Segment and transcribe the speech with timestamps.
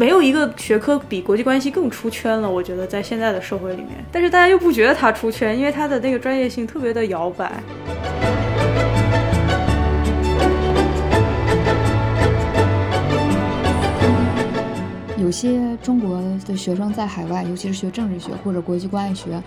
[0.00, 2.50] 没有一个学科比国际关系更出圈了。
[2.50, 7.52] 我觉得在现在的社会里面，但是大家又不觉得它出圈，因为它的那个专业性特别的摇摆。
[15.18, 19.42] 有些中国的学生在海外，尤其是学政治学或者国际关系学，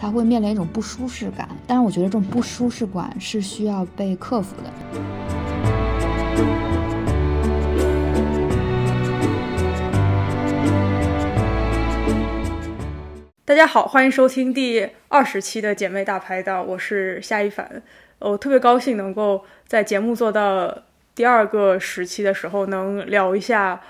[0.00, 1.46] 他会面临一种不舒适感。
[1.66, 4.70] 但是我觉得这种不舒适感是需要被克服的。
[13.48, 17.82] 大家好，欢迎收听第二十期的姐妹大排档，我是夏一凡。
[18.18, 20.82] 我特别高兴能够在节目做到
[21.14, 23.80] 第二个时期的时候，能聊一下。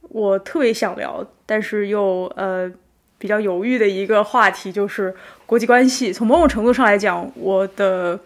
[0.00, 2.72] 我特别想聊，但是又呃
[3.18, 6.10] 比较犹豫的一个话题就是国际关系。
[6.10, 8.18] 从某种程度上来讲，我的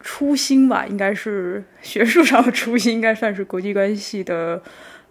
[0.00, 4.60] 初心吧，应该是学术上的初心，应该算是国际关系的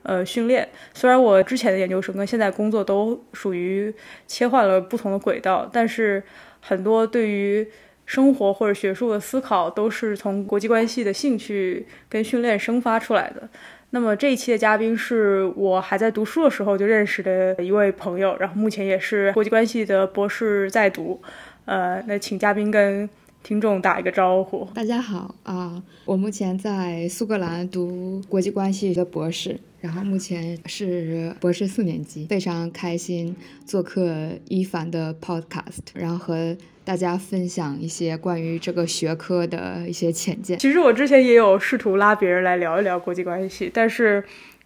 [0.03, 0.67] 呃训练。
[0.93, 3.93] 虽然我之前的研究生跟现在工作都属于
[4.27, 6.23] 切换了不同的轨道，但是
[6.59, 7.67] 很多对于
[8.05, 13.47] 生活或者学术的思考，都是从国际关系的兴趣跟训练生发出来的。
[13.93, 21.21] 那么这一期的嘉宾是我还在读书的时候就认识的一位朋友，然后目前也是国际关系的博士在读。
[21.65, 23.09] 呃，那请嘉宾跟
[23.43, 24.67] 听众打一个招呼。
[24.73, 36.57] 大家好啊，我目前在苏格兰读国际关系的博士，然后目前是博士四年级，非常开心做客一凡的 Podcast，然后和。
[36.83, 40.57] 大家分享一些关于这个学科的一些浅见。
[40.57, 44.21] 其实我之前也有试图拉别人来聊一聊国际关系，但是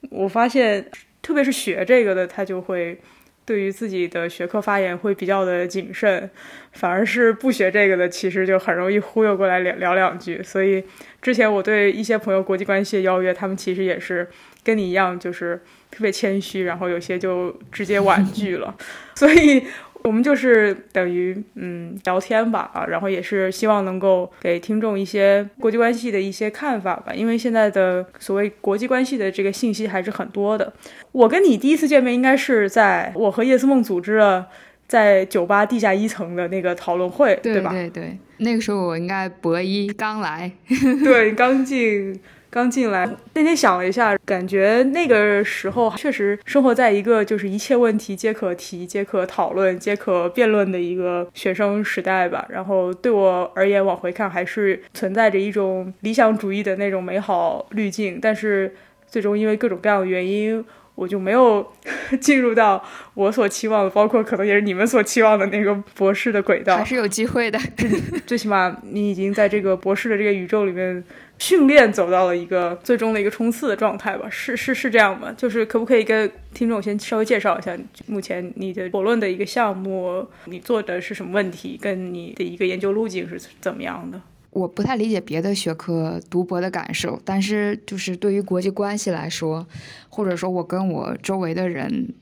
[0.10, 0.90] 我发现，
[1.22, 2.98] 特别是学这个的，他就会
[3.46, 6.30] 对于自己的学科发言会比较的谨慎，
[6.74, 10.42] 反而是不学这个的，其实就很容易忽悠过来聊聊两句。
[10.42, 10.84] 所以
[11.22, 14.28] 之前我对一些朋友国际关系的邀约，他们其实也是
[14.64, 18.76] 跟你一样，就是特别谦虚，然后有些就直接婉拒了。
[19.16, 19.64] 所以。
[20.06, 30.72] 我们就是等于嗯聊天吧啊，然后也是希望能够给听众一些国际关系的一些看法吧，因为现在的所谓国际关系的这个信息还是很多的。
[31.12, 34.48] 我跟你第一次见面应该是在我和叶思梦组织了
[34.88, 37.72] 在酒吧地下一层的那个讨论会，对吧？
[37.72, 40.52] 对对，那个时候我应该博一刚来，
[41.04, 42.20] 对，刚进。
[42.56, 52.46] 刚进来那天想了一下，感觉那个时候确实生活在一个就是一切问题皆可提、皆可讨论、皆可辩论的一个学生时代吧。
[52.48, 58.20] 然后对我而言，往回看还是存在着一种理想主义的那种美好滤镜。
[58.22, 58.74] 但是
[59.06, 60.64] 最终因为各种各样的原因，
[60.96, 61.74] 我就没有
[62.22, 62.82] 进入到
[63.16, 66.78] 我所期望的，包括可能也是你们所期望的那个博士的轨道。
[66.78, 67.60] 还是有机会的，
[68.26, 71.04] 最起码你已经在这个博士的这个宇宙里面。
[71.38, 75.34] 训练走到了一个最终的一个冲刺的状态吧，是是是这样吗？
[75.38, 84.22] 就是可不可以跟听众先稍微介绍一下目前你的博论的一个项目，你做的是什么问题，跟你的一个研究路径是怎么样的？
[84.52, 89.68] 我不太理解别的学科读博的感受，但是就是对于国际关系来说，
[90.10, 92.14] 或者说我跟我周围的人。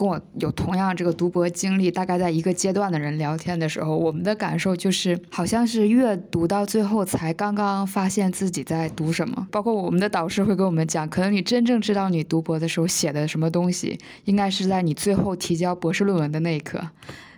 [0.00, 9.46] 跟我有同样这个读博经历，大概在一个阶段的人聊天的时候，我们的感受就是，好像是越读到最后才刚刚发现自己在读什么。
[9.50, 16.80] 包括我们的导师会跟我们讲，可能你真正知道你读博的时候写的什么东西，应该是在你最后提交博士论文的那一刻。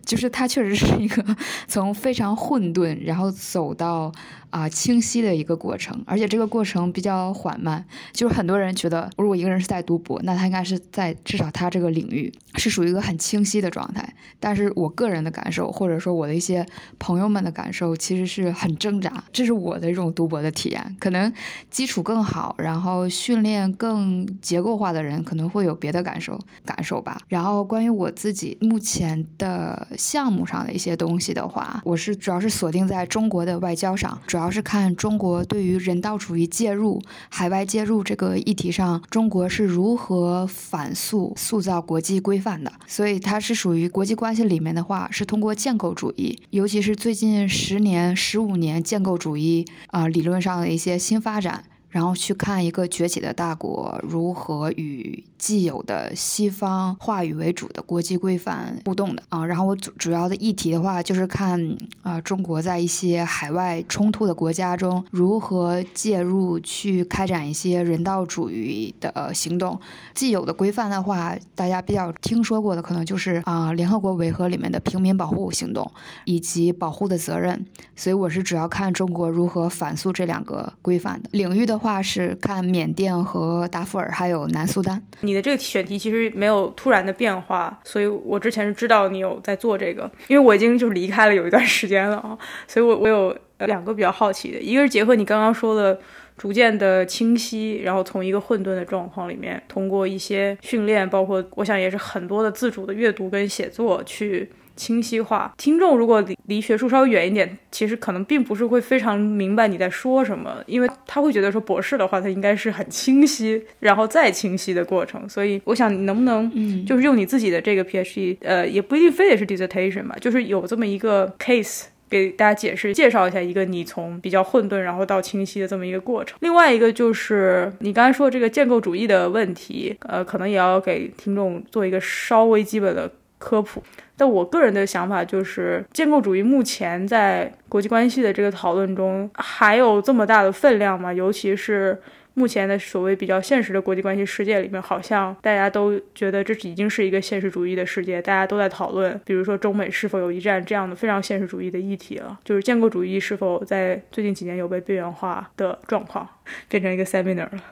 [0.06, 1.24] 就是它确实是一个
[1.66, 4.12] 从非常混沌，然后走到。
[4.52, 7.82] 啊，清晰的一个过程，而且这个过程比较缓慢。
[8.12, 14.06] 就是很多人觉得，如果一个人是在读博，那他应该是在至少他这个领域是属于一个很清晰的状态。
[14.38, 16.66] 但是我个人的感受，或者说我的一些
[16.98, 19.24] 朋友们的感受，其实是很挣扎。
[19.32, 20.96] 这是我的一种读博的体验。
[21.00, 21.32] 可能
[21.70, 27.18] 基础更好，然后训练更结构化的人，可能会有别的感受感受吧。
[27.26, 34.41] 然后关于我自己目前的项目上的一些东西的话，我是主要是锁定在中国的外交上，主要。
[34.42, 42.72] 主要是看中国对于人道主义介入、海外介入这个议题上，中国是如何反塑、塑造国际规范的。
[42.88, 51.62] 所以它是属于国际关系里面的话，是通过建构主义，尤其是最近十年、十五年建构主义啊理论上的一些新发展。
[51.88, 59.44] 然后去看一个崛起的大国如何与既有的西方话语为主的国际规范互动的啊。
[59.44, 69.78] 然后我主主要的议题的话，就是看啊中国在一些海外冲突的国家中如何介入去开展一些人道主义的行动。
[70.14, 75.90] 既有的规范的话，大家比较听说过的可能就是啊联合国维和里面的平民保护行动
[76.24, 77.66] 以及保护的责任。
[77.96, 81.72] 所以我是主要看中国如何反诉这两个规范的领域的。
[81.82, 85.02] 话是看缅甸和达富尔，还有南苏丹。
[85.32, 92.36] 你的这个选题其实没有突然的变化，所以我之前是知道你有在做这个，因为我已经就离开了有一段时间了啊，
[92.68, 95.98] 所以我我有两个比较好奇的，一个是结合你刚刚说的。
[96.38, 104.50] 逐渐的清晰，然后从一个混沌的状况里面，通过一些训练，包括我想也是很多的自主的阅读跟写作去
[104.82, 105.54] 清晰化。
[105.56, 115.28] 听众如果离离学术稍微远一点，其实可能并不是会非常明白你在说什么，因为他会觉得说博士的话，他应该是很清晰，然后再清晰的过程。
[115.28, 121.84] 所以我想你能不能，嗯，就是用你自己的这个 PhD，呃，也不一定非得是 dissertation 吧，就是有这么一个 case。
[122.12, 126.36] 给大家解释介绍一下一个你从比较混沌然后到清晰的这么一个过程。
[126.42, 133.82] 另外一个就是你刚才说这个建构主义的问题，呃，可能也要给听众做一个稍微基本的科普。
[134.22, 141.12] 但我个人的想法就是，建构主义目前在国际关系的这个讨论中还有这么大的分量吗？
[141.12, 142.00] 尤其是。
[142.34, 152.38] 目前的所谓比较现实的国际关系世界里面，好像大家都觉得这已经是一个现实主义的世界，大家都在讨论，比如说中美是否有一战这样的非常现实主义的议题了。
[152.42, 156.26] 就是建构主义是否在最近几年有被边缘化的状况，
[156.68, 157.62] 变成一个 seminar 了。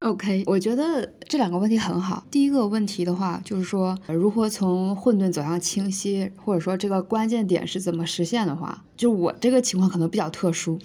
[0.00, 2.24] OK，我觉得这两个问题很好。
[2.30, 8.82] 第一个问题的话，就是说如何从混沌走向清晰，或者说这个关键点是怎么实现的话。
[8.96, 10.78] 就我这个情况可能比较特殊，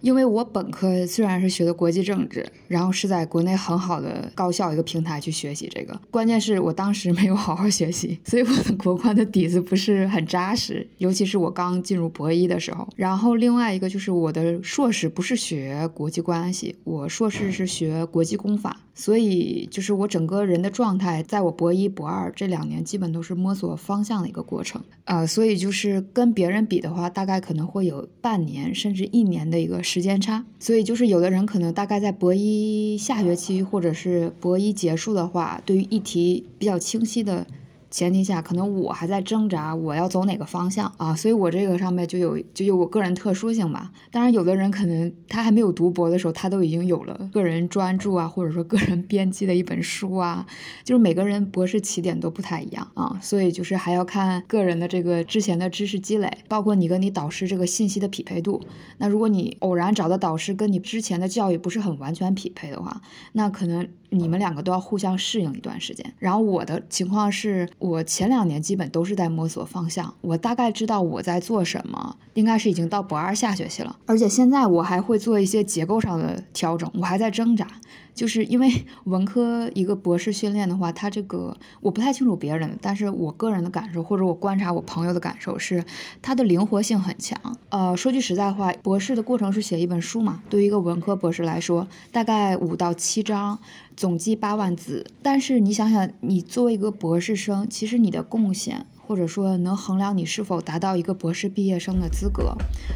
[0.00, 12.88] 因为我本科虽然是学的国际政治，然后是在国内很好的高校一个平台去学习这个，关键是我当时没有好好学习，所以我的国关的底子不是很扎实，尤其是我刚进入博一的时候。
[12.96, 18.80] 然后另外一个就是我的硕士不是学国际关系，我硕士是学国际公法。
[18.94, 24.82] 所以，就是我整个人的状态，在我博一、博二这两年，基本都是摸索方向的一个过程。
[25.04, 30.44] 呃，所以就是跟别人比的话，大概可能会有半年甚至一年的一个时间差。
[30.58, 37.46] 所以就是有的人可能大概在博一下学期或者是博一结束的话，对于议题比较清晰的。
[37.90, 41.14] 前提下，可能我还在挣扎，我要走哪个方向啊？
[41.14, 43.90] 所以我这个上面就有就有我个人特殊性吧。
[44.12, 50.46] 当然，有的人可能他还没有读博的时候，他都已经有了个人专注啊，或者说个人编辑的一本书啊。
[50.84, 58.62] 就是每个人博士起点都不太一样啊，所以就是还要看个人的这个之前的知识积累，包括你跟你导师这个信息的匹配度。
[58.98, 63.02] 那如果你偶然找的导师跟你之前的教育不是很完全匹配的话，
[63.32, 63.88] 那可能。
[64.10, 66.12] 你们两个都要互相适应一段时间。
[66.18, 73.96] 然后我的情况是，我前两年基本都是在摸索方向，我大概知道我在做什么，应该是已经到博二下学期了。
[74.06, 77.66] 而且现在我还会做一些结构上的调整，我还在挣扎。
[78.12, 78.68] 就是因为
[79.04, 85.82] 文科一个博士训练的话，它这个我不太清楚别人，但是我个人的感受或者我观察我朋友的感受是，
[86.20, 87.38] 它的灵活性很强。
[87.70, 93.58] 呃，说句实在话，博士的过程是写一本书嘛，对于一个文科博士来说，大概五到七章，
[94.00, 95.04] 总计八万字。
[95.22, 98.86] 但是你想想，你作为一个博士生，其实你的贡献。
[99.06, 102.54] 或者说，能衡量你是否达到一个博士毕业生的资格，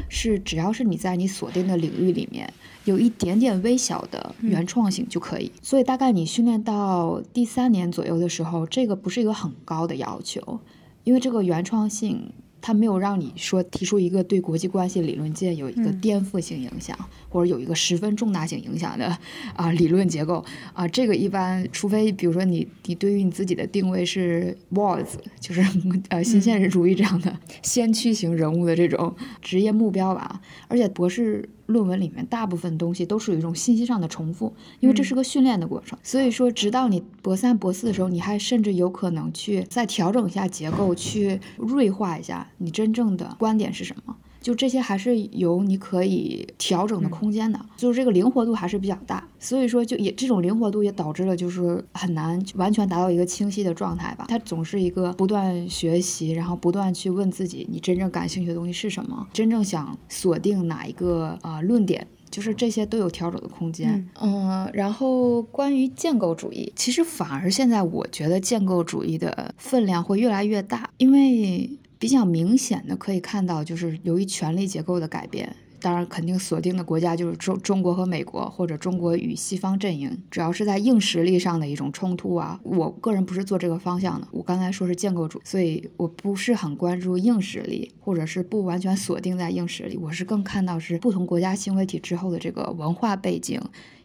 [0.09, 2.51] 是只要是你在你锁定的领域里面
[2.85, 5.53] 有一点点微小的原创性就可以。
[5.61, 10.61] 所以大概你训练到第三年左右的时候，这个不是一个很高的要求，
[11.03, 12.33] 因为这个原创性。
[12.67, 16.97] 他没有让你说提出一个对国际关系理论界有一个颠覆性影响，
[17.29, 19.15] 或者有一个十分重大性影响的
[19.55, 20.43] 啊理论结构。
[20.73, 25.63] 啊，这个一般除非比如说你你对于你自己的定位是 WAS，就是
[26.09, 31.47] 呃新现实主义这样的先驱型人物的这种职业目标吧，而且博士。
[31.67, 35.99] 论文里面大部分东西都是一种信息上的重复，因为这是个训练的过程。
[36.03, 44.17] 所以说，直到你博三、博四的时候，你还甚至有可能去再调整一下结构，去锐化一下你真正的观点是什么。
[44.45, 54.27] 就这些还是有你可以调整的空间的，就是这个灵活度还是比较大，所以说就也这种灵活度也导致了就是很难完全达到一个清晰的状态吧。
[54.29, 64.07] 它总是一个不断学习，然后不断去问自己你真正感兴趣的东西是什么，真正想锁定哪一个啊论点，就是这些都有调整的空间。
[64.21, 71.71] 嗯，然后关于建构主义，其实反而现在我觉得建构主义的分量会越来越大，因为。
[72.05, 82.61] 比较明显的可以看到，就是由于权力结构的改变，当然肯定锁定的国家就是中中国和美国，或者中国与西方阵营，主要是在硬实力上的一种冲突啊。
[82.63, 93.59] 我个人不是做这个方向的，我刚才说是建构主，所以我不是很关注硬实力，或者是不完全锁定在硬实力，我是更看到是不同国家新媒体之后的这个文化背景。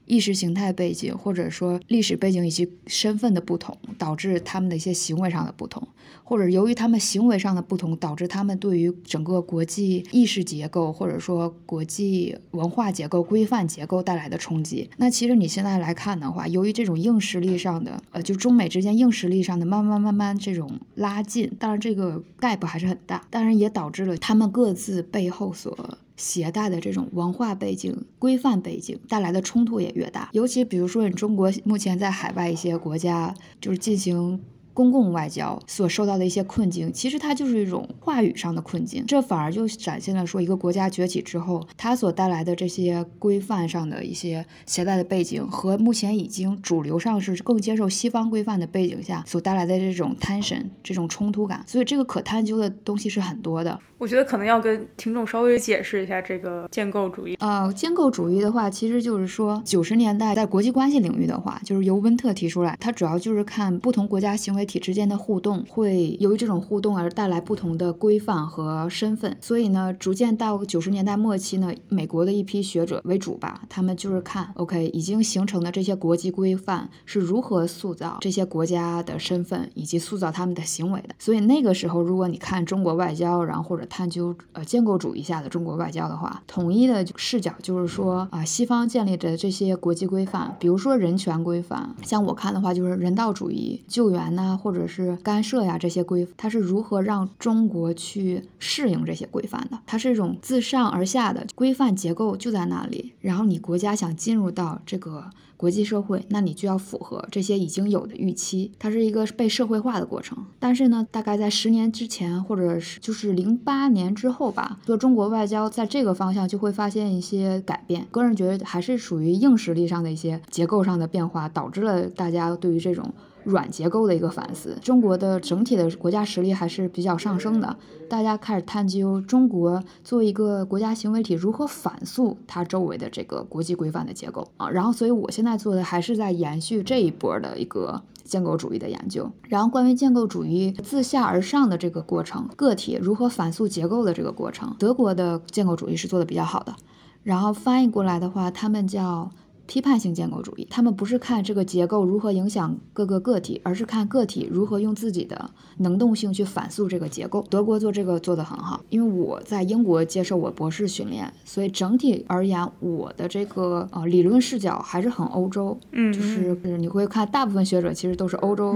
[0.09, 5.87] 意识形态背景，或者说历史背景以及身份的不同，导致他们的一些行为上的不同。
[6.23, 14.89] 或者由于他们行为上的不同，导致他们对于整个国际意识结构或者说国际文化结构、规范结构带来的冲击。
[14.97, 25.75] 那其实你现在来看的话，由于这种硬实力上的，呃，就中美之间硬实力上的慢慢慢慢这种拉近，当然这个 gap 还是很大，当然也导致了他们各自背后所
[26.19, 30.29] 携带的这种文化背景、规范背景带来的冲突也越大。
[30.33, 34.39] 尤其比如说，你中国目前在海外一些国家就是进行。
[34.79, 53.77] 公共外交所受到的一些困境，其实它就是一种话语上的困境，这反而就展现了说一个国家崛起之后，它所带来的这些规范上的一些携带的背景，和目前已经主流上是更接受西方规范的背景下所带来的这种 tension 这种冲突感，所以这个可探究的东西是很多的。
[53.97, 57.35] 我觉得可能要跟听众稍微解释一下这个建构主义。
[57.41, 69.35] 呃，建构主义的话，其实就是说九十年代在国际关系领域的话，就是由温特提出来，它主要就是看不同国家行为体之间的互动，会由于这种互动而带来不同的规范和身份。
[69.41, 81.15] 所以呢，逐渐到九十年代末期呢，美国的一批学者为主吧，他们就是看 OK 已经形成的这些国际规范是如何塑造这些国家的身份以及塑造他们的行为的。
[81.17, 99.79] 所以那个时候，如果你看中国外交，然后或者探究呃建构主义下的中国外交的话，统一的视角就是说啊，西方建立的这些国际规范，比如说人权规范，像我看的话就是人道主义、救援呐，或者是干涉呀这些规，它是如何让中国去适应这些规范的？
[99.87, 105.29] 它是一种自上而下的规范结构就在那里，然后你国家想进入到这个。
[105.59, 110.37] 国际社会，那你就要符合这些已经有的预期，它是一个被社会化的过程。
[110.57, 118.07] 但是呢，大概在十年之前，或者是就是零八年之后吧，做中国外交在这个方向就会发现一些改变。
[118.09, 123.13] 个人觉得还是属于硬实力上的一些结构上的变化，导致了大家对于这种。
[123.49, 127.75] 软结构的一个反思，中国的整体的国家实力还是比较上升的。
[128.07, 134.69] 大家开始探究中国作为一个国家行为体如何反诉它周围的这个国际规范的结构啊。
[134.69, 139.29] 然后，所以我现在做的还是在延续这一波的一个建构主义的研究。
[139.43, 146.75] 然后，关于建构主义自下而上的这个过程，个体如何反诉结构的这个过程，德国的建构主义是做的比较好的。
[147.23, 149.29] 然后翻译过来的话，他们叫。
[149.69, 155.47] 批判性建构主义，他们不是看这个结构如何影响各个个体，而是看个体如何用自己的
[155.77, 157.45] 能动性去反诉这个结构。
[157.51, 165.77] 德国做这个做得很好，因为我在英国接受我博士训练，所以整体而言，我的这个呃理论视角还是很欧洲。
[165.91, 168.75] 嗯，就是你会看大部分学者其实都是欧洲。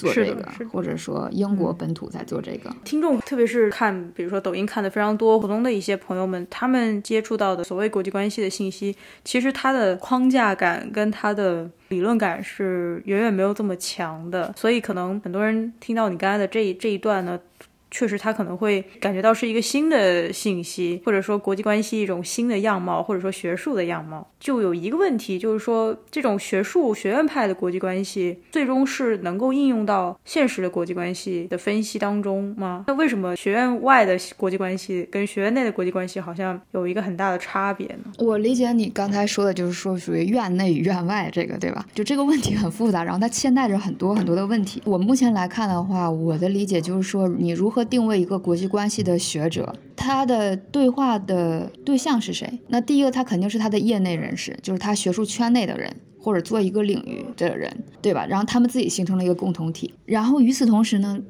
[0.00, 2.74] 做这个，或者说英国本土在做这个。
[2.84, 14.52] 听众，特别是看，比如说抖音看的非常多，普通的一些朋友们，他们接触到的所谓国际关系的信息，其实它的框架感跟它的理论感是远远没有这么强的。
[14.56, 17.38] 所以，可能很多人听到你刚才的这这一段呢。
[17.90, 24.26] 确实，他可能会感觉到是一个新的信息，或者说国际关系一种新的样貌，或者说学术的样貌。
[24.38, 32.84] 就有一个问题，就是说这种学术学院派的国际关系，最终是能够应用到现实的国际关系的分析当中吗？
[32.86, 38.12] 那为什么学院外的国际关系跟学院内的国际关系好像有一个很大的差别呢？
[38.18, 41.84] 我理解你刚才说的就是说属于院内与院外这个，对吧？
[41.94, 44.80] 就这个问题很复杂，然后它牵带着很多很多的问题。
[44.86, 52.60] 我目前来看的话，我的理解就是说，你如何定位一个国际关系的学者，他的对话的对象是谁？
[52.68, 58.26] 那第一个，他肯定是他的业内人士，就是他学术圈内的人，或者做一个领域的人，对吧？
[58.26, 59.94] 然后他们自己形成了一个共同体。
[60.04, 61.20] 然后与此同时呢？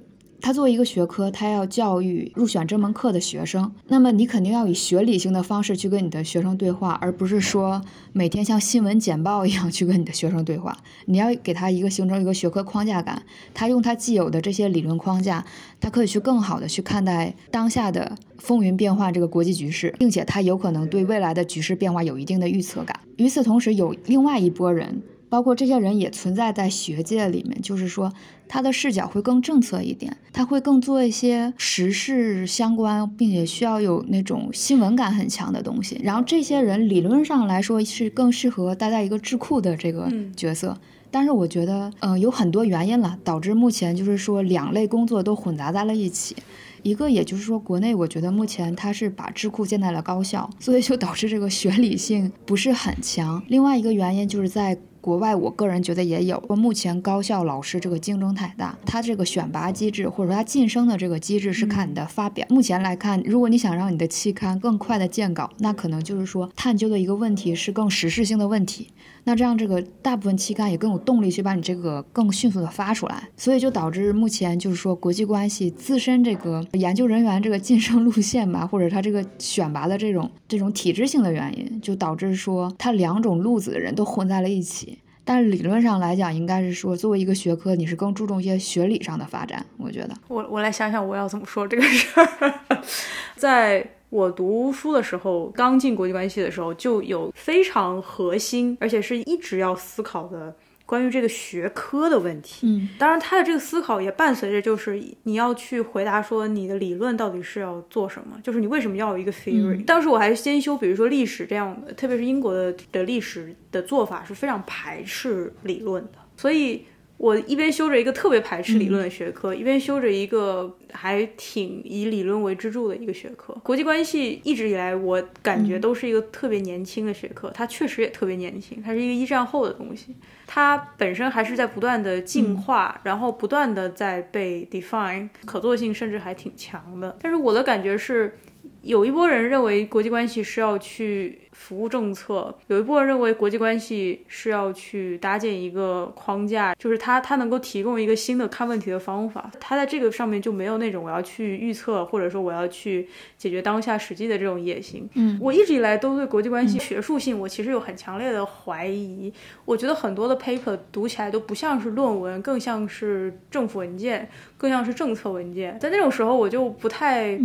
[0.40, 7.82] 他作为一个学科，他要教育入选这门课的学生，那么你肯定要以学理性的方式去跟你的学生对话，而不是说
[8.12, 10.76] 每天像新闻简报一样去跟你的学生对话。
[11.06, 15.44] 你要给他一个形成一个学科框架感，他用他既有的这些理论框架，
[15.80, 22.98] 他可以去更好的去看待当下的风云变幻这个国际局势，并且他有可能对未来的局势变化有一定的预测感。
[23.16, 25.02] 与此同时，有另外一拨人。
[25.30, 28.12] 包括这些人也存在在学界里面，就是说
[28.48, 35.98] 他的视角会更政策一点，他会更做一些时事相关，并且需要有那种新闻感很强的东西。
[36.02, 40.76] 然后这些人理论上来说是更适合待在一个智库的这个角色，
[41.10, 46.34] 但是我觉得，嗯，有很多原因了，导致目前就是说两类工作都混杂在了一起。
[46.82, 53.42] 一个，也就是说，国内我觉得目前它是把智库建在了高校，所以就导致这个学理性不是很强。
[53.48, 56.42] 另外一个原因就是在国外我个人觉得也有。
[56.50, 62.46] 目前高校老师这个竞争太大，他这个选拔机制或者说他晋升的这个机制是看你的发表。
[62.50, 68.88] 目前来看，如果你想让你的期刊更快的见稿，那可能就是说探究的一个问题是更实事性的问题。
[69.24, 84.98] 那这样，这个大部分期刊也更有动力去把你这个更迅速的发出来，所以就导致目前就是说国际关系自身这个研究人员这个晋升路线吧，或者他这个选拔的这种这种体制性的原因，就导致说他两种路子的人都混在了一起。
[85.22, 89.64] 但理论上来讲，应该是说作为一个学科，你是更注重一些学理上的发展。
[89.76, 92.54] 我觉得，我我来想想我要怎么说这个事儿，
[93.36, 93.86] 在。
[94.10, 102.66] 我读书的时候，刚进国际关系的时候，就有非常核心，而且是一直要思考的关于这个学科的问题。
[102.66, 109.84] 嗯，当然，他的这个思考也伴随着，就是你要去回答说你的理论到底是要做什么，就是你为什么要有一个 theory。
[109.84, 116.84] 当时我还先修，比如说历史这样的，特别是英国的的历史的做法是非常排斥理论的，所以。
[117.20, 123.52] 我一边修着一个特别排斥理论的学科，一边修着一个还挺以理论为支柱的一个学科。
[123.62, 137.18] 国际关系一直以来，我感觉都是一个特别年轻的学科，它确实也特别年轻，它是一个一战后的东西，它本身还是在不断的进化，然后不断的在被 define，可做性甚至还挺强的。
[137.20, 138.34] 但是我的感觉是。
[138.82, 149.50] 有一波人认为国际关系是要去服务政策，有一波人认为国际关系是要去搭建一个框架，就是它它能够提供一个新的看问题的方法。
[149.60, 153.06] 它在这个上面就没有那种我要去预测，或者说我要去
[153.36, 155.08] 解决当下实际的这种野心。
[155.14, 159.32] 嗯，我一直以来都对国际关系学术性，我其实有很强烈的怀疑。
[159.66, 165.78] 我觉得很多的 paper 读起来都不像是论文，更像是政府文件，更像是政策文件。
[165.78, 167.38] 在那种时候，我就不太。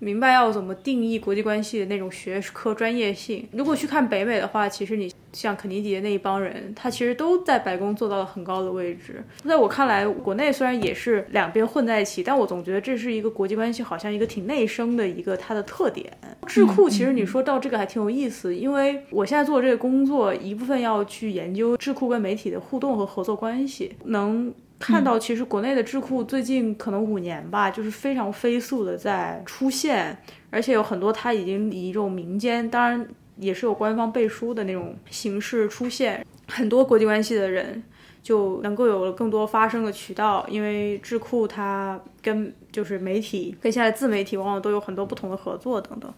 [0.00, 3.46] 明白要怎么定义国际关系的那种学科专业性。
[3.52, 9.24] 如果去看北美的话，其实你像肯尼迪的那一帮人，他其实都在白宫做到了很高的位置。
[9.44, 16.16] 在我看来，国内虽然也是两边混在一起，但我总觉得这是一个国际关系好像一个挺内生的一个它的特点。
[16.46, 24.54] 智库其实你说到这个还挺有意思，因为我现在做这个工作，一部分要去研究智库跟媒体的互动和合作关系，能。
[24.78, 30.16] 看到其实国内的智库最近可能五年吧，就是非常飞速的在出现，
[30.50, 33.06] 而且有很多它已经以一种民间，当然
[33.36, 37.82] 也是有官方背书的那种形式出现，很多国际关系的人
[38.22, 46.12] 就能够有了更多发声的渠道，因为智库它跟就是媒体跟现在自媒体往往都有很多不同的合作等等。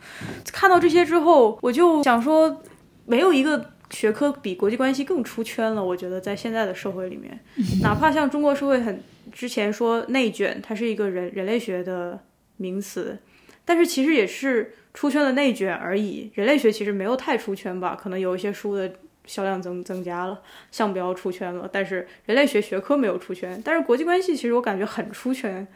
[0.52, 2.60] 看到这些之后，我就想说，
[3.06, 3.70] 没有一个。
[3.90, 7.38] 学科比国际关系更出圈了，我觉得在现在的社会里面，
[7.82, 12.18] 哪怕像中国社会很之前说内卷，它是一个人人类学的
[12.56, 13.18] 名词，
[13.64, 16.30] 但是其实也是出圈了内卷而已。
[16.34, 18.92] 人类学其实没有太出圈吧，可能有一些书的
[19.26, 23.60] 销量增增加了，项标出圈了，但是人类学学科没有出圈。
[23.64, 25.66] 但是国际关系其实我感觉很出圈。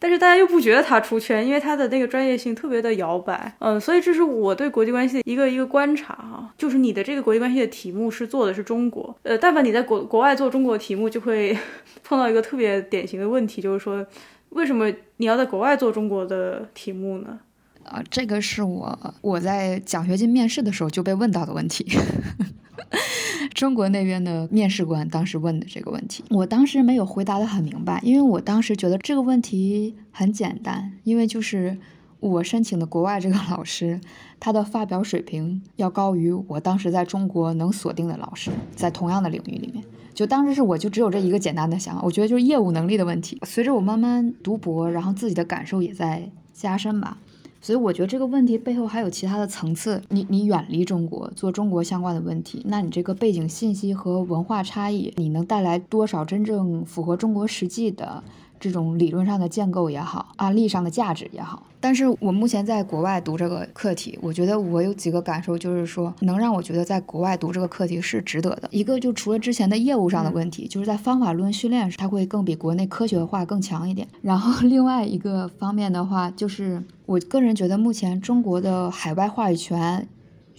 [0.00, 11.56] 但是大家又不觉得他出圈，因为他的那个专业性特别的摇摆，嗯，所以这是我对国际关系的一个一个观察哈，就是你的这个国际关系的题目是做的是中国，呃，但凡你在国国外做中国题目，就会
[12.02, 14.04] 碰到一个特别典型的问题，就是说，
[14.48, 17.38] 为什么你要在国外做中国的题目呢？
[17.84, 21.86] 啊，这个是我我在奖学金面试的时候就被问到的问题。
[23.54, 31.78] 中国那边的面试官当时问的这个问题，我当时没有回答的很明白，因为我当时觉得这个问题很简单，因为就是
[32.18, 34.00] 我申请的国外这个老师，
[34.38, 43.38] 他的发表水平要高于我当时在中国能锁定的老师，在同样的领域里面，就当时是我就只有这一个简单的想法，我觉得就是业务能力的问题。
[43.44, 47.18] 随着我慢慢读博，然后自己的感受也在加深吧。
[47.60, 50.02] 所以我觉得这个问题背后还有其他的层次。
[50.08, 58.22] 你你远离中国做中国相关的问题，那你这个背景信息和文化差异，你能带来多少真正符合中国实际的？
[58.58, 68.68] 这种理论上的建构也好，案例上的价值也好，但是我目前在国外读这个课题，我觉得我有几个感受，就是说能让我觉得在国外读这个课题是值得的。
[68.70, 74.06] 一个就除了之前的业务上的问题，就是在方法论训练上，它会更比国内科学化更强一点。
[74.20, 80.06] 然后另外一个方面的话，就是我个人觉得目前中国的海外话语权。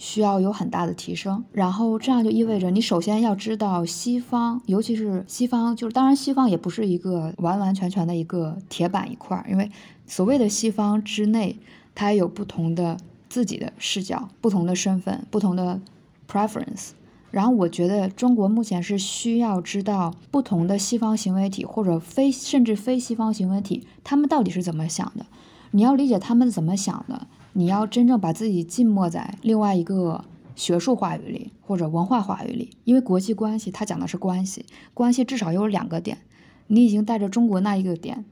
[0.04, 9.70] 需要有很大的提升，然后这样就意味着你首先要知道西方，尤其是西方，就是当然西方也不是一个完完全全的一个铁板一块，因为
[10.04, 11.56] 所谓的西方之内，
[11.94, 12.96] 它也有不同的
[13.28, 15.80] 自己的视角、不同的身份、不同的
[16.28, 16.88] preference。
[17.30, 25.24] 然后我觉得中国目前是需要知道不同的西方行为体或者非甚至非西方行为体，他们到底是怎么想的，
[25.70, 27.28] 你要理解他们怎么想的。
[27.52, 30.24] 你要真正把自己浸没在另外一个
[30.56, 36.18] 学术话语里或者文化话语里，因为国际关系它讲的是关系，关系至少有两个点，
[36.66, 38.24] 你已经带着中国那一个点，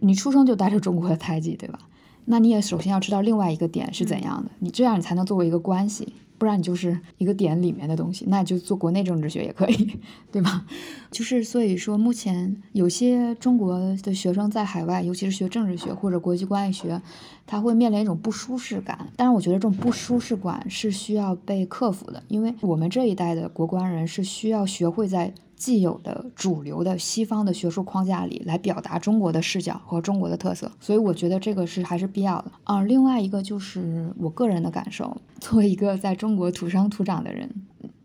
[0.00, 1.78] 你出生就带着中国的胎记，对吧？
[2.26, 6.12] 那你也首先要知道另外一个点是怎样的，你这样你才能作为一个关系。
[6.38, 9.98] 不然你就是一个点里面的东西，那就做国内政治学也可以，
[10.30, 10.66] 对吧？
[11.10, 17.00] 就是所以说，目前有些中国的学生在海外，尤其是学政治学或者国际关系学，
[17.46, 19.08] 他会面临一种不舒适感。
[19.16, 25.32] 但是我觉得这种不舒适感是需要被克服的，因为我们这一代的国关人是需要学会在。
[25.56, 32.82] 既有的主流的西方的学术框架里来表达中国的视角和中国的特色，所以我觉得这个是还是必要的啊。
[32.82, 37.50] 另外一个就是我个人的感受，作为一个在中国土生土长的人，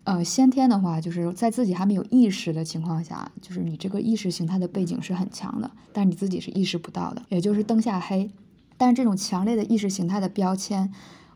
[0.05, 8.31] 呃，先天的话就是在自己还没有意识的情况下，就是你这个意识形态的背景是很强的，但是你自己是意识不到的，也就是灯下黑。
[8.77, 10.91] 但是这种强烈的意识形态的标签。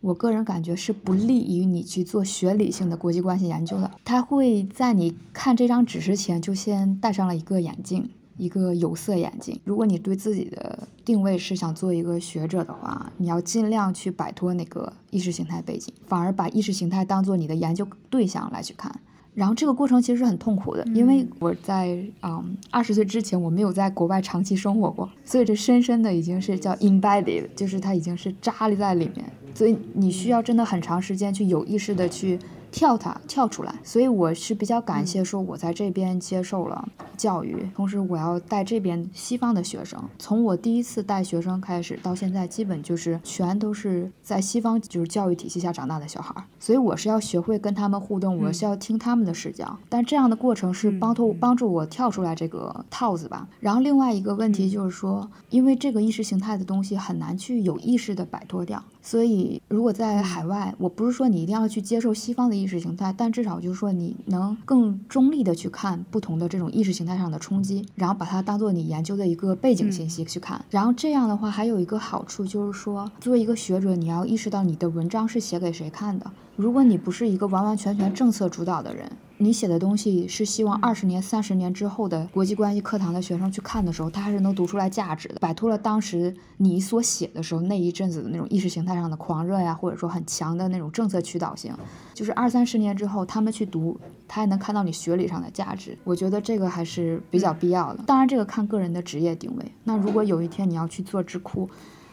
[0.06, 3.89] 我个人感觉是不利于你去做学理性的国际关系研究的。
[4.04, 9.60] 他会在你看这张纸之前就先戴上了一个眼镜，一个有色眼镜。
[9.63, 18.96] 如果你对自己的定位是想做一个学者的话，你要尽量去摆脱那个意识形态背景，反而把意识形态当做你的研究对象来去看。
[19.36, 29.26] 然后这个过程其实是很痛苦的，因为我在嗯二十岁之前我没有在国外长期生活过，所以这深深的已经是叫 embedded，就是它已经是扎立在里面。
[29.54, 32.39] 所以你需要真的很长时间去有意识的去。
[32.76, 36.86] 跳它跳出来，所以我是比较感谢说，我在这边接受了
[37.16, 39.98] 教育，同时我要带这边西方的学生。
[40.20, 49.80] 从我第一次带学生开始到现在，基本就是全都是在西方就是教育体系下长大的小孩，所以我是要学会跟他们互动，我是要听他们的视角。
[49.88, 53.48] 但这样的过程是帮助帮助我跳出来这个套子吧。
[53.62, 62.65] 然后另外一个问题就是说，因为这个意识形态的东西很难去有意识的摆脱掉，所以如果在海外，我不是说你一定要去接受西方的意。
[62.68, 70.65] 识形态，但至少就是说，你能更中立的去看不同的这种意识形态上的冲击，然后把它当做你研究的一个背景信息去看。
[70.72, 76.26] 然后这样的话，还有一个好处就是说，作为一个学者，你要意识到你的文章是写给谁看的。
[76.56, 91.74] 如果你不是一个完完全全政策主导的人，你写的东西是希望二十年、三十年之后的国际关系课堂的学生去看的时候，他还是能读出来价值的，摆脱了当时你所写的时候那一阵子的那种意识形态上的狂热呀，或者说很强的那种政策驱导性，
[92.13, 95.98] 就是二三十年之后他们去读，他还能看到你学理上的价值。
[96.06, 98.04] 我觉得这个还是比较必要的。
[98.08, 99.65] 当然，这个看个人的职业定位。
[99.84, 101.69] 那如果有一天你要去做智库，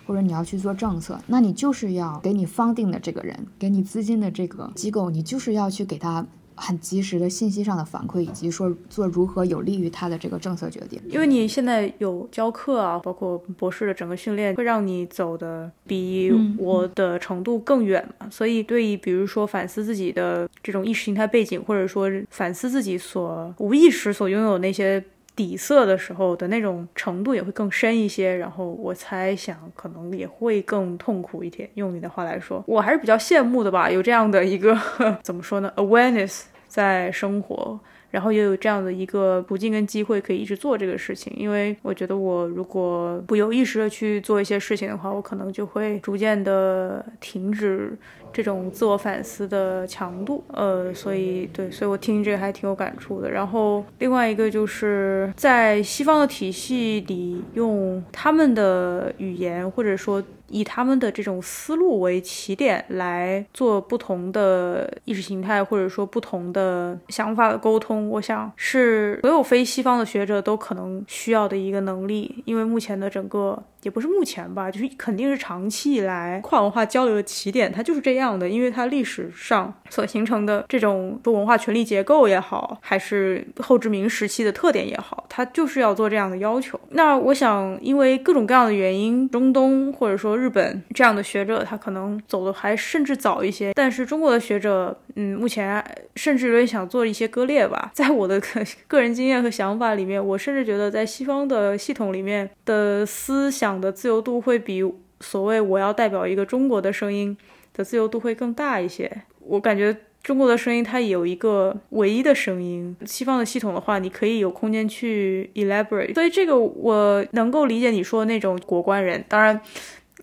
[0.09, 6.27] 或者你要去做政策，那你就是要给你方定的这个人，给你资金的这个机构，你就是要去给他
[6.63, 11.01] 很及时的信息上的反馈，以及说做如何有利于他的这个政策决定。
[11.09, 18.29] 因为你现在有教课啊，包括博士的整个训练，会让你走的比我的程度更远嘛。
[18.31, 25.03] 所以对于比如说反思自己的这种意识形态背景，或者说反思自己所无意识所拥有那些。
[25.35, 31.67] 底色的时候的那种程度也会更深一些，然后我猜想可能也会更痛苦一点。
[31.73, 34.79] 用你的话来说，我还是比较羡慕的吧，有这样的一个
[35.25, 37.79] 怎么说呢，awareness 在生活，
[38.11, 41.31] 然后也有这样的一个途径跟机会可以一直做这个事情。
[41.37, 47.95] 因为我觉得我如果不有意识的去做一些事情的话，我可能就会逐渐的停止。
[48.33, 53.31] 这种自我反思的强度，呃，所以对，所以我听这个还挺有感触的。
[53.31, 60.23] 然后另外一个就是在西方的体系里，用他们的语言或者说。
[60.53, 72.43] 以他们的这种思路为起点来做不同的意识形态，或者说不同的想法的沟通，我想是所有非西方的学者都可能需要的一个能力。
[72.45, 78.49] 因为目前的整个也不是目前吧，就是肯定是长期以来跨文化交流的起点，它就是这样的。
[78.49, 86.79] 因为它历史上所形成的这种多文化权力结构也好，还是后殖民时期的特点也好，它就是要做这样的要求。
[86.91, 93.73] 那我想，因为各种各样的原因，中东或者说日本这样的学者，他可能走的还甚至早一些。
[93.75, 95.85] 但是中国的学者，嗯，目前
[96.17, 97.91] 甚至有点想做一些割裂吧。
[97.95, 104.83] 在我的个个人经验和想法里面，我甚至觉得在西方的系统里面的思想的自由度会比
[105.21, 107.37] 所谓我要代表一个中国的声音
[107.75, 109.23] 的自由度会更大一些。
[109.41, 109.97] 我感觉。
[110.23, 112.97] 中国的声音，它有一个唯一的声音。
[113.05, 116.15] 西方的系统的话，你可以有空间去 elaborate。
[116.15, 119.25] 所以这个我能够理解你说的那种国关人。
[119.27, 119.61] 当然，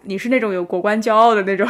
[0.04, 1.68] 你是那种有国关骄傲的那种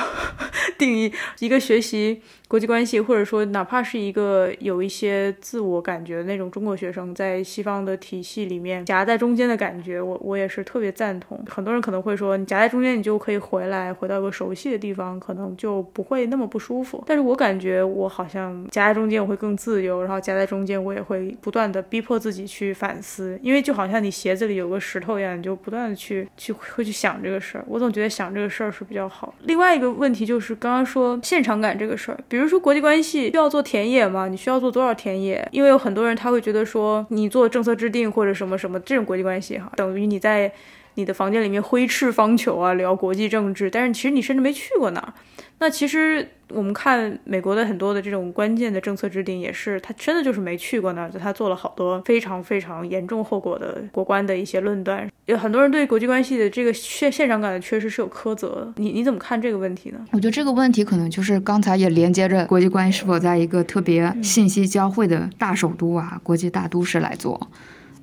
[0.77, 2.21] 定义，一个学习。
[2.47, 11.39] 国际关系，或者说哪怕是一个有一些自我感觉的那种中国学生，在西方的体系里面夹在中间的感觉，我我也是特别赞同。
[11.47, 17.03] 很多人可能会说，你夹在中间，你就可以回来，回到一个熟悉的地方，可能就不会那么不舒服。
[17.05, 27.65] 但是我感觉我好像夹在中间，我会更自由，然后夹在中间，我也会不断的逼迫自己去反思，因为就好像你鞋子里有个石头一样，你就不断的去去会去想这个事儿。
[27.67, 29.35] 我总觉得想这个事儿是比较好。
[29.43, 32.37] 另外一个问题就是刚刚说现场感这个事儿，比。
[32.37, 34.27] 如说国际关系需要做田野吗？
[34.27, 35.47] 你需要做多少田野？
[35.51, 40.51] 因为有很多人他会觉得说，你做政策制定或者什么什么这种国际关系哈，等于你在
[40.95, 45.13] 你的房间里面挥斥方遒啊，聊国际政治，但是其实你甚至没去过那儿。
[45.61, 55.05] 那其实我们看美国的很多的这种关键的政策制定，也是他真的就是没去过那儿，他做了好多非常非常严重后果的国关的一些论断。
[55.25, 58.73] 有很多人对国际关系的这个现现场感的缺失是有苛责。
[58.77, 59.99] 你你怎么看这个问题呢？
[60.11, 67.49] 我觉得这个问题可能就是刚才也连接着国际关系是否在一个特别信息交汇的大首都啊，国际大都市来做。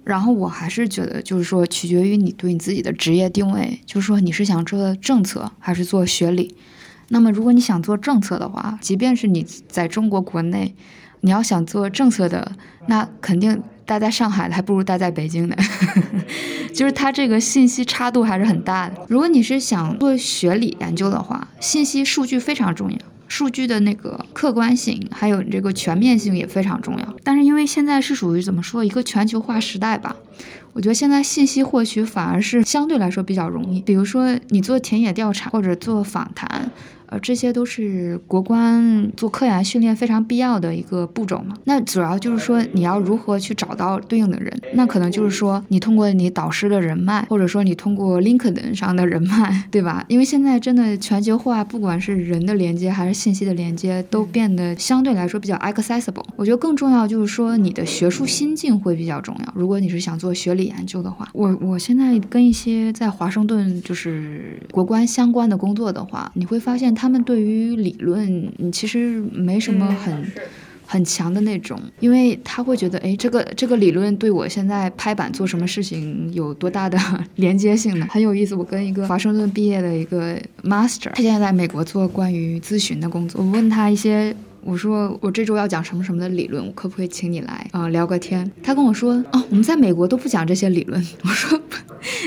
[0.05, 6.55] 然后我还是觉得，就是说取决于你对你自己的职业定位，就是说你是想做政策还是做学理。
[7.09, 10.75] 那么，如果你想做政策的话，即便是你在中国国内，
[11.21, 12.53] 你要想做政策的，
[12.87, 15.55] 那肯定待在上海的还不如待在北京呢。
[16.75, 18.97] 就是它这个信息差度还是很大的。
[19.09, 27.15] 如果你是想做学理研究的话，信息数据非常重要，数据的那个客观性还有你这个全面性也非常重要。
[27.23, 30.17] 但是因为现在是属于怎么说一个全球化时代吧，
[30.75, 33.81] 我觉得现在信息获取反而是相对来说比较容易。
[33.81, 36.71] 比如说你做田野调查或者做访谈。
[37.09, 41.57] 呃，这些都是国关做科研训练非常必要的一个步骤嘛。
[41.65, 44.53] 那主要就是说，你要如何去找到对应的人？
[44.75, 50.05] 那可能就是说，你通过你导师的人脉，或者说你通过 LinkedIn 上的人脉，对吧？
[50.09, 56.25] 因为现在真的全球化，不管是人的连接还是信息的连接，都变得相对来说比较 accessible。
[56.35, 59.53] 我觉得更重要就是说，你的学术心境会比较重要。
[59.55, 66.96] 如果你是想做学理研究的话，我我现在跟一些在华盛顿就是国关相关的工作的话，你会发现。
[66.97, 70.33] 他们对于理论，其实没什么很
[70.85, 76.99] 很强的那种，因为他会觉得，哎，这个这个理论对我现在拍板做什么事情有多大的
[77.37, 78.07] 连接性呢？
[78.11, 78.55] 很有意思。
[78.55, 84.35] 我跟一个华盛顿毕业的一个 master，他现在在美国做关于咨询的工作，我问他一些。
[84.67, 88.51] 我说我这周要讲什么什么的理论，我可不可以请你来啊聊个天？
[88.63, 91.01] 他跟我说哦，我们在美国都不讲这些理论。
[91.23, 91.61] 我说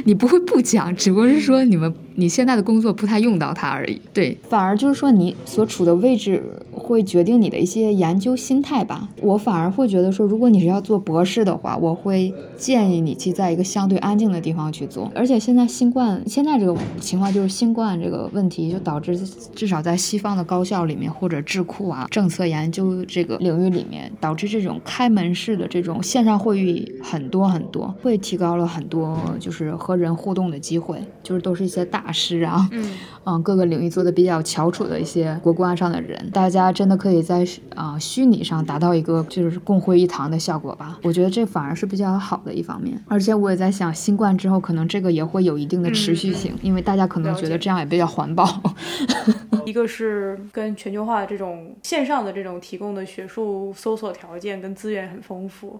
[0.05, 4.01] 你不会不讲，只不过是说你们你现在的工作不太用到它而已。
[4.13, 9.09] 对，反而就是说你所处的位置会决定你的一些研究心态吧。
[9.21, 15.11] 我反而会觉得说，如果你是要做博士的话，我会建议你去在一个相对安静的地方去做。
[15.13, 19.17] 而且现在新冠现在这个情况就是新冠这个问题，就导致
[19.53, 37.43] 至少在西方的高校里面或者智库啊政策研究这个领域里面，导致这种开门式的这种线上会议很多很多，会提高了很多，就是和人互动的机会，就是都是一些大师啊，嗯，嗯，各个领域做的比较翘楚的一些国关上的人，大家真的可以在
[37.75, 40.99] 啊虚拟上达到一个就是共会一堂的效果吧。
[41.01, 48.61] 我觉得这反而是比较好的一方面，而且我也在想，新冠之后可能这个也会有一定的持续性，因为大家可能觉得这样也比较环保。
[49.65, 52.18] 一个是跟全球化这种线上。
[52.23, 55.79] 的这种提供的学术搜索条件跟资源很丰富，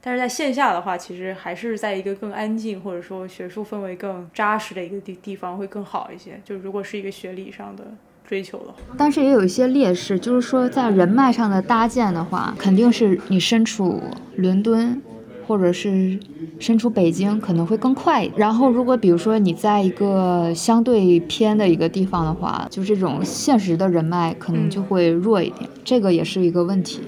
[0.00, 6.40] 但是在线下的话，其实还是在一个更安静或者说学术氛围更扎实的一个地地方会更好一些。
[6.44, 7.84] 就如果是一个学理上的
[8.26, 14.00] 追求的话，但是也有一些劣势，就是说在人脉上的搭建的话，肯定是你身处
[14.36, 15.00] 伦敦。
[15.50, 16.16] 或者是
[16.60, 18.24] 身处北京可能会更快。
[18.36, 27.00] 然后，如果比如说你在一个相对偏的一个地方的话，就这种现实的人脉可能就会弱一点，这个也是一个问题。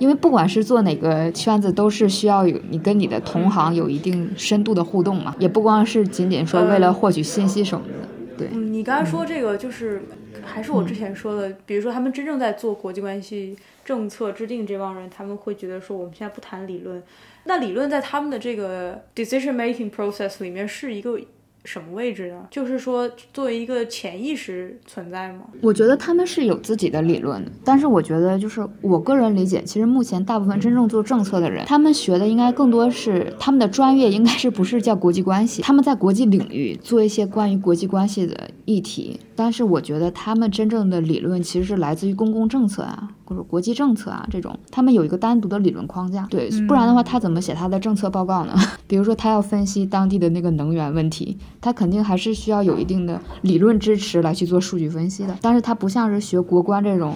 [0.00, 8.08] 因为不管是做哪个圈子，都是需要有你跟你的同行有一定深度的互动嘛，也不光是仅仅说为了获取信息什么的。
[8.36, 10.02] 对，你刚才说这个就是
[10.44, 13.56] 还是我之前说的，比如说他们真正在做国际关系
[13.88, 17.02] 政策制定这帮人，他们会觉得说我们现在不谈理论。
[17.44, 21.18] 那理论在他们的这个 decision making process 里面是一个
[21.64, 22.46] 什么位置呢？
[22.50, 25.46] 就是说，作为一个潜意识存在吗？
[25.62, 35.62] 我觉得他们是有自己的理论，但是我觉得，就是我个人理解，其实目前大部分真正做政策的人，他们学的应该更多是他们的专业，应该是不是叫国际关系？
[35.62, 43.14] 他们在国际领域做一些关于国际关系的议题，但是我觉得他们真正的理论其实是来自于公共政策啊。
[43.28, 46.26] 或者国际政策啊这种，他们有一个单独的理论框架。
[46.30, 48.54] 对，不然的话他怎么写他的政策报告呢？
[48.88, 55.36] 比如说他要分析当地的那个能源问题，他肯定还是需要有一定的理论支持来去做数据分析的。
[55.42, 57.14] 但是他不像是学国关这种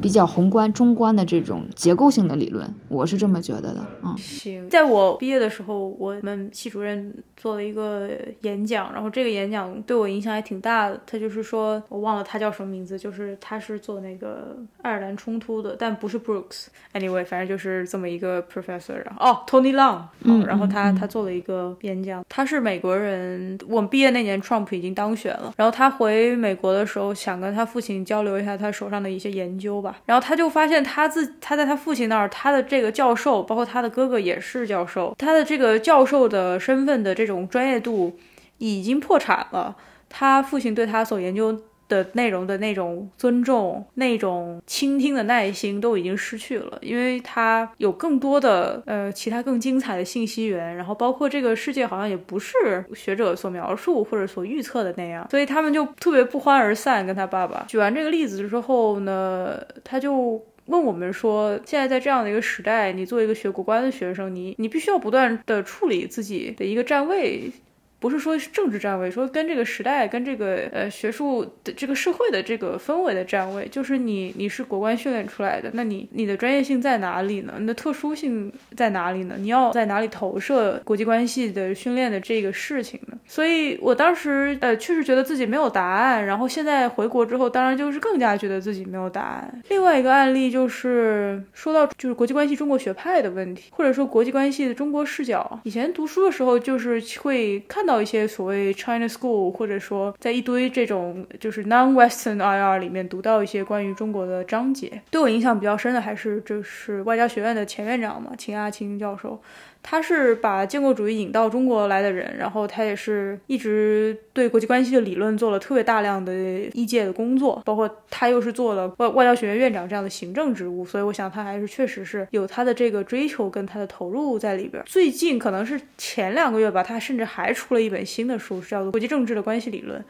[0.00, 3.86] 比较宏观、中观的这种结构性的理论，我是这么觉得的。
[4.04, 8.08] 嗯，行，在我毕业的时候，我们系主任做了一个
[8.42, 11.00] 演讲，然后这个演讲对我影响还挺大的。
[11.06, 16.66] 他就是说我忘了他叫什么名字，就是他是做那个爱尔兰冲突的，但不是 Brooks。
[16.94, 19.30] Anyway，反正就是这么一个 professor 然后。
[19.30, 20.02] 哦，Tony Long。
[20.22, 23.58] 嗯，然后他他做了一个演讲，他是美国人。
[23.68, 25.52] 我们毕业那年，Trump 已经当选了。
[25.56, 29.87] 然后他回美国的时候，想跟他父亲交流一下他手上的一些研究吧。
[30.06, 38.18] 然后他就发现他自他在他父亲那儿，他的这个教授，包括他的哥哥也是教授，他的这个教授的身份的这种专业度
[38.58, 39.76] 已经破产了。
[40.08, 41.62] 他父亲对他所研究。
[41.88, 52.54] 的内容的那种尊重、那种倾听的耐心都已经失去了，因为他有更多的呃其他更精彩的信息源，然后包括这个世界好像也不是
[52.94, 56.98] 学者所描述或者所预测的那样，所以他们就特别不欢而散。
[57.08, 67.50] 跟他爸爸举完这个例子之后呢，他就问我们说：现在在这样的一个时代，你作为一个学国关的学生，你你必须要不断的处理自己的一个站位。
[68.00, 77.54] 不是说政治站位，说跟这个时代、跟这个呃学术的这个社会的这个氛围的站位，就是你你是国关训练出来的，那你你的专业性在哪里呢？
[77.58, 79.34] 你的特殊性在哪里呢？
[79.38, 83.18] 你要在哪里投射国际关系的训练的这个事情呢？
[83.26, 89.62] 所以我当时呃确实觉得自己没有答案，然后现在回国之后，当然就是更加觉得自己没有答案。
[89.70, 95.60] 另外一个案例就是说到就是国际关系中国学派的问题，或者说国际关系的中国视角。
[95.64, 97.87] 以前读书的时候就是会看。
[97.88, 109.40] 到一些所谓 China School，或者说在一堆这种就是 Non-Western IR 里面读到一些关于中国的章节，对我影响比较深的还是就是外交学院的前院长嘛，秦阿青教授。
[109.82, 116.32] 他是把建国主义引到中国来的人，然后他也是一直对国际关系的理论做了特别大量的
[116.74, 124.82] 一届的工作，包括他又是做了外外交学院院长这样的行政职务，所以我想他还是确实是有他的这个追求跟他的投入在里边。
[124.84, 130.00] 最近可能是前两个月吧，他甚至还出了一本新的书，是叫做《国际政治的关系理论》，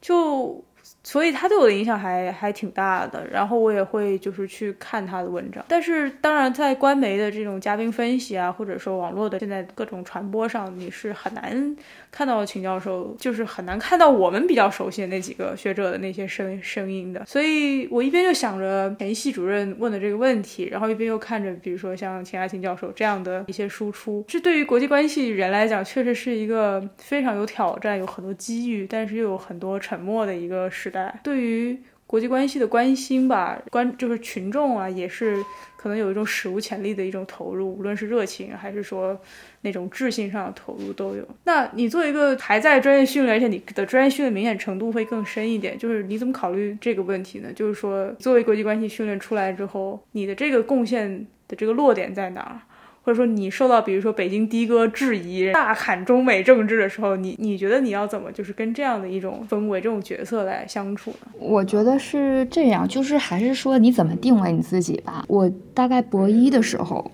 [0.00, 0.62] 就。
[1.06, 5.64] 所以他对我的影响还还挺大的，然后我也会就是去看他的文章。
[5.68, 11.76] 但是当然，在官媒的这种嘉宾分析啊，或者说网络的现在各种传播上，你是很难
[12.10, 17.24] 看到秦教授，就是很难看到我们比较熟悉的那几个学者的那些声声音的。
[17.24, 30.95] 所以我一边就想着前系主任问的这个问题，然后一边又看着，比如说像秦爱琴教授这样的一些输出，这对于国际关系人来讲，确实是一个非常有挑战、有很多机遇，但是又有很多沉默的一个时代。
[31.22, 35.42] 对于国际关系的关心吧，关就是群众啊，也是
[35.76, 39.20] 可能有一种史无前例的一种投入，无论是热情还是说
[39.62, 41.26] 那种智性上的投入都有。
[41.44, 47.52] 那你作为一个还在专业训练，而且你的专业训练明显程度会更深一点，就是你怎么考虑这个问题呢？
[47.52, 52.60] 就是说，作为国际关系训练出来之后，你的这个贡献的这个落点在哪儿？
[53.06, 61.28] 或者说你受到比如说北京的哥质疑，大喊中美政治的时候，你你觉得你要怎么就是跟这样的一种氛围、这种角色来相处呢？
[61.38, 65.24] 我觉得是这样，就是还是说你怎么定位你自己吧。
[65.28, 67.08] 我大概博一的时候，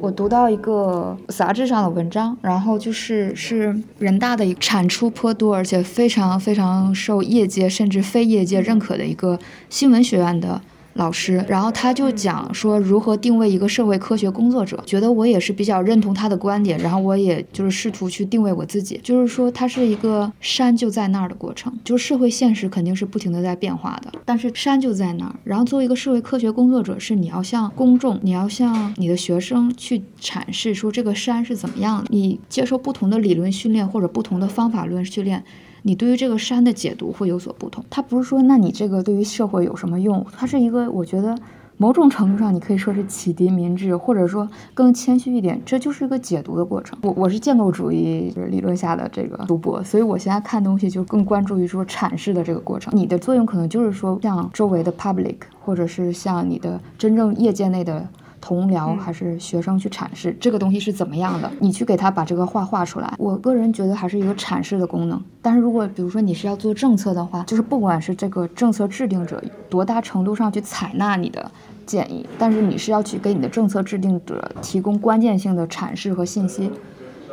[0.00, 10.58] 我读到一个杂志上的文章，然后就是是人大的一产出颇多，而且非常非常受业界甚至非业界认可的一个新闻学院的。
[10.96, 35.44] 老师，然后他就讲说如何定位一个社会科学工作者，觉得我也是比较认同他的观点，然后我也就是试图去定位我自己，就是说它是一个山就在那儿的过程，就是社会现实肯定是不停的在变化的，但是山就在那儿，然后作为一个社会科学工作者，是你要向公众，你要向你的学生去阐释说这个山是怎么样的，你接受不同的理论训练或者不同的方法论训练。
[35.86, 37.84] 你对于这个山的解读会有所不同。
[37.88, 40.26] 它不是说，那你这个对于社会有什么用？
[40.36, 41.38] 它是一个，我觉得
[41.76, 46.98] 某种程度上你可以说是启迪民智，或者说更谦虚一点，这就是一个解读的过程。
[47.02, 52.92] 我我是建构主义理论下的这个读博，所以我现在看东西就更关注于说阐释的这个过程。
[52.96, 58.04] 你的作用可能就是说，向周围的 public，或者是向你的真正业界内的。
[58.46, 63.12] 同僚还是学生去阐释这个东西是怎么样的，你去给他把这个画画出来。
[63.18, 65.20] 我个人觉得还是一个阐释的功能。
[65.42, 71.50] 但是如果比如说你是要做政策的话，就是不管是这个政策制定者多大程度上去采纳你的
[71.84, 76.70] 建议，但是你是要去给你的政策制定者提供关键性的阐释和信息，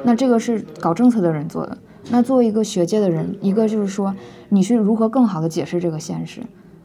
[0.04, 1.78] 那这个是搞政策的人做的。
[2.10, 4.16] 那作为一个学界的人，一个就是说
[4.50, 6.42] 你是如何更好的解释这个现实。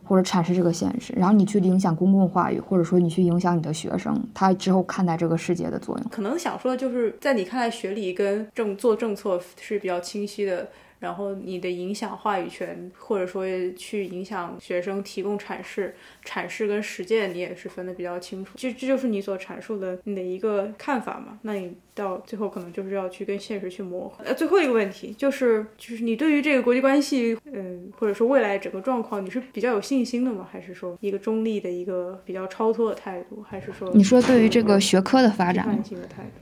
[0.09, 6.07] 或者阐释这个现实，然后你去影响公共话语，或者说你去影响你的学生，他之后看待这个世界的作用。
[6.11, 10.67] 可能想说的就是，在你看来，学历跟政做政策是比较清晰的。
[10.99, 13.45] 然后你的影响话语权，或者说
[13.77, 15.95] 去影响学生提供阐释，
[16.25, 18.53] 阐释跟实践你也是分得比较清楚。
[18.57, 21.39] 这这就是你所阐述的你的一个看法嘛？
[21.43, 24.25] 那你到最后可能就是要去跟现实去磨合。
[24.25, 30.49] 呃，最后一个问题就是，就是你对于这个国际关系，嗯，或者说未来整个状况，你是比较有信心的吗？
[30.51, 33.45] 还是说一个中立的一个比较超脱的态度？
[33.49, 35.69] 还是说你说对于这个学科的发展？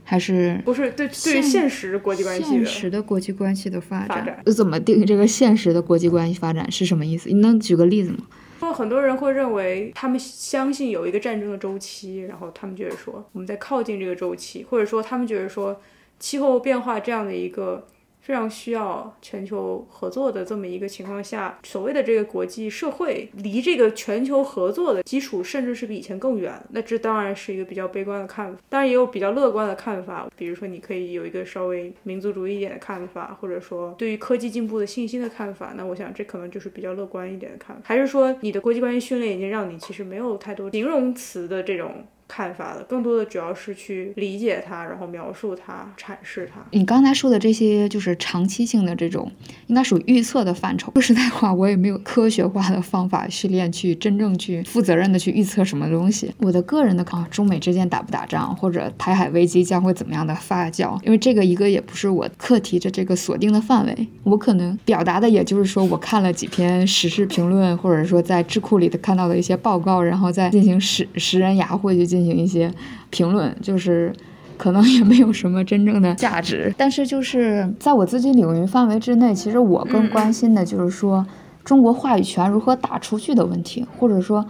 [0.03, 4.43] 还是不是对对于现实国际关系的现实的国际关系的发展发展？
[4.51, 7.29] 怎么定义这个现实的国际关系发展是什么意思？
[7.29, 8.19] 你能举个例子吗？
[8.59, 15.79] 说很多人会认为，他们相信有一个战争的周期，然后他们觉得说我们在靠近这个周期，或者说他们觉得说
[16.19, 17.85] 气候变化这样的一个
[18.27, 26.61] 非常需要全球合作的这么一个情况下，所谓的这个国际社会离这个全球合作的基础甚至是比以前更远。
[26.71, 35.73] 那这当然是一个比较悲观的看法，当然也有比较乐观的看法，比如说你可以有一个稍微民族主义一点的看法，或者说对于科技进步的信心的看法。
[35.77, 42.05] 那我想这可能就是比较乐观一点的看法，还是说你的国际关系训练已经让你其实没有太多形容词的这种。
[42.27, 46.61] 看法的，更多的主要是去理解它，然后描述它，阐释它。
[46.71, 49.31] 你刚才说的这些就是长期性的这种，
[49.67, 50.91] 应该属于预测的范畴。
[50.95, 56.31] 说实在话，我也没有科学化的方法训练去真正去负责任的去预测什么东西。
[56.39, 64.07] 我的个人的啊，中美之间打不打仗，或者台海危机将会怎么样的发酵，因为这个一个也不是我课题的这个锁定的范围。
[64.23, 72.73] 我可能表达的也就是说我看了几篇时事评论，或者说在智库里的看到的一些报告，然后再进行识识人牙慧去进行一些
[73.09, 74.13] 评论，就是。
[74.57, 81.23] 可能也没有什么真正的价值，但是就是在我自己领域范围之内，其实我更关心的就是说，
[81.63, 84.43] 中国话语权如何打出去的问题，或者说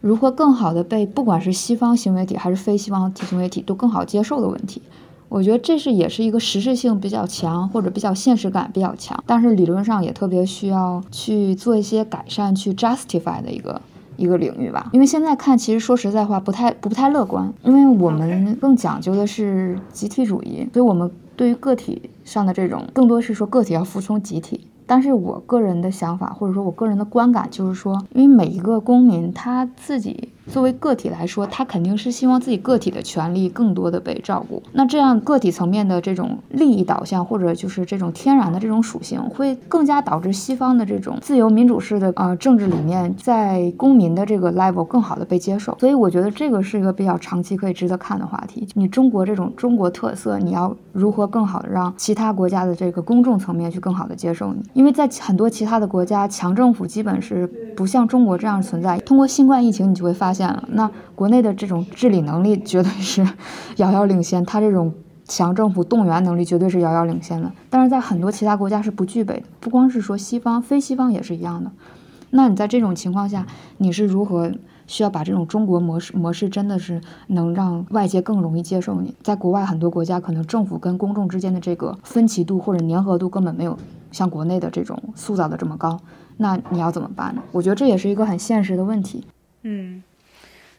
[0.00, 4.82] 如何更好的被不管是西方行为体还是非西方行为体都更好接受的问题。
[5.28, 13.80] 我觉得这是也是一个实质性比较强或者比较现实感比较强，但是理论上也特别需要去做一些改善，去 justify 的一个。
[14.22, 24.68] 一个领域吧，因为现在看，其实说实在话，不太不太乐观，因为我们更讲究的是集体主义，所以我们对于个体上的这种，更多是说个体要服从集体。
[24.84, 34.62] 但是我个人的想法，或者说我个人的观感，就是说，因为每一个公民他自己作为个体来说，他肯定是希望自己个体的权利更多的被照顾。
[34.72, 45.76] 那这样个体层面的这种利益导向，或者就是这种天然的这种属性，会更加导致西方的这种自由民主式的呃政治理念，在公民的这个 level 更好的被接受。
[45.78, 48.66] 所以我觉得这个是一个比较长期可以值得看的话题。
[48.74, 54.62] 你中国这种中国特色，你要如何更好的让其他国家的这个公众层面去更好的接受你？
[54.72, 58.98] 因为在很多其他的国家，强政府基本是不像中国这样存在。
[59.00, 63.26] 通过新冠疫情，你就会发现了，那国内的这种治理能力绝对是
[63.76, 64.92] 遥遥领先，它这种
[65.26, 67.50] 强政府动员能力绝对是遥遥领先的。
[67.68, 71.70] 但是在很多其他国家是不具备的，不光是说西方，非西方也是一样的。
[72.30, 73.46] 那你在这种情况下，
[73.78, 74.52] 你是如何？
[74.84, 79.14] 需要把这种中国模式模式真的是能让外界更容易接受你。
[79.22, 83.78] 在国外很多国家，可能政府跟公众之间的这个分歧度或者粘合度根本没有
[84.10, 85.98] 像国内的这种塑造的这么高。
[86.36, 87.42] 那你要怎么办呢？
[87.52, 89.24] 我觉得这也是一个很现实的问题。
[89.62, 90.02] 嗯。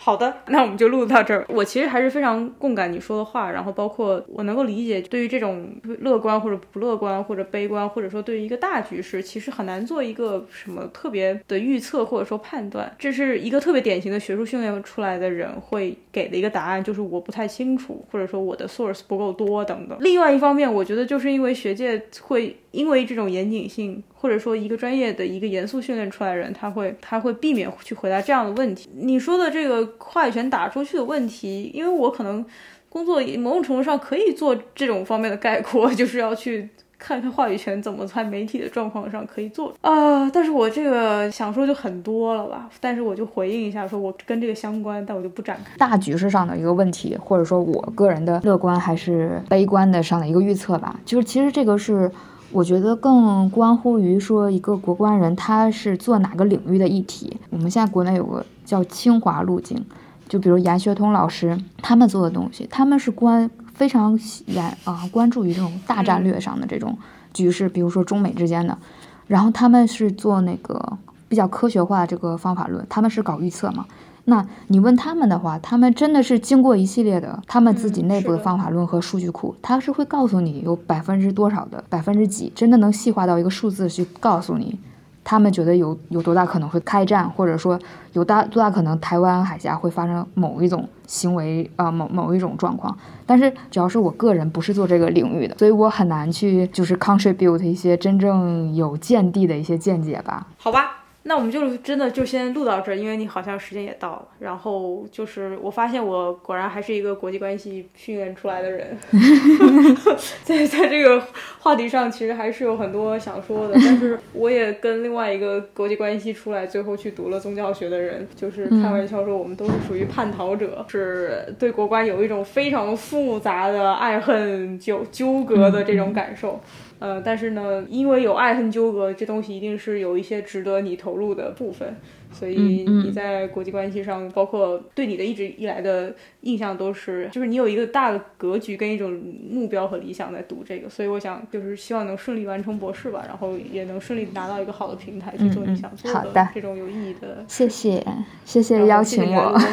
[0.03, 1.45] 好的， 那我们就录到这儿。
[1.47, 5.65] 我其实还是非常共感你说的话，然后包括我能够理解，对于这种
[6.01, 12.93] 乐观或者不乐观或者悲观，或者说对于一个大局势，其实很难做一个什么特别的预测或者说判断。
[12.99, 19.97] 这是一个特别典型的学术训练出来的人会给的一个答案，就是我不太清楚，或者说我的 source 不够多等等。
[20.01, 28.89] 另外一方面，我觉得就是因为学界会因为这种严谨性，或者说一个专业的一个严肃训练出来的人，他会他会避免去回答这样的问题。
[28.95, 29.83] 你说的这个。
[29.99, 32.45] 话语权打出去的问题，因为我可能
[32.87, 36.69] 工作某种程度上可以做这种方面的概括， 就是要去
[36.99, 40.29] 看看话语权怎么在媒体的状况上可以做啊。
[40.29, 45.75] 但是我这个想说就很多了吧，但是我就回应一下，说我跟这个相关，但我就不展开。
[45.77, 52.11] 大局势上的一个问题，或者说我个人的乐观还是悲观的上的一个预测吧，就是其实这个是。
[52.53, 57.35] 我觉得更关乎于说一个国关人他是做哪个领域的议题。
[57.49, 59.83] 我们现在国内有个叫清华路径，
[60.29, 66.95] 就比如严学通老师他们做的东西，他们是关非常严啊关注于这种大战略上的这种
[67.33, 68.77] 局势，比如说中美之间的，
[69.25, 70.97] 然后他们是做那个
[71.27, 73.83] 比较科学化这个方法论，他们是搞预测嘛。
[74.25, 84.79] 那你问他们的话，他们真的是经过一系列的他们自己内部的方法论和数据库，他是会告诉你有百分之多少的百分之几，真的能细化到一个数字去告诉你
[85.25, 87.77] 他们觉得有有多大可能会开战，或者说
[88.13, 92.97] 有大多大可能台湾海峡会发生某一种行为啊、某某一种状况。
[93.25, 100.47] 但是只要是我个人不是做这个领域的，所以我很难去就是 contribute 一些真正有见地的一些见解吧。
[100.57, 101.02] 好吧。
[101.25, 104.27] 那我们就真的就先录到这儿，因为你好像时间也到了。
[104.39, 108.97] 然后就是我发现我果然还是一个国际关系训练出来的人，
[110.43, 111.25] 在在这个
[111.59, 113.73] 话题上其实还是有很多想说的。
[113.75, 126.59] 但是我也跟另外一个国际关系出来，最后去读了宗教学的人，就是开玩笑说我们都是属于叛逃者，是对国关有一种非常复杂的爱恨纠纠葛的这种感受。
[127.03, 131.97] 呃，但是呢，因为有爱恨纠葛，这东西一定是有一些值得你投入的部分，
[132.33, 139.11] 所以你在国际关系上，包括对你的一直以来的印象都是，就是你有一个大的格局跟一种
[139.49, 147.45] 目标和理想在读这个，所以我想就是希望能顺利完成博士吧，然后也能顺利拿到一个好的平台去做你想做好的这种有意义的。
[147.47, 148.03] 谢谢，
[148.43, 149.57] 谢谢邀请我。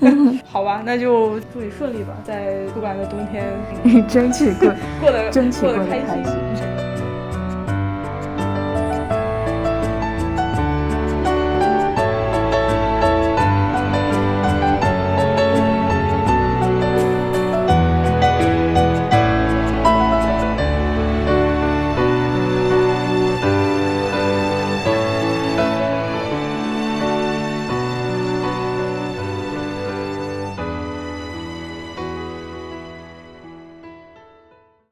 [0.44, 3.44] 好吧，那就祝你顺利吧，在不管的冬天，
[4.08, 6.89] 争取过过得争取过得开心。